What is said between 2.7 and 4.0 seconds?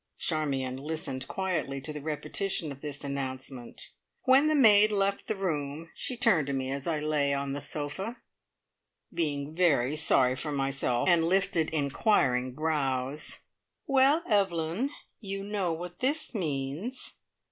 of this announcement.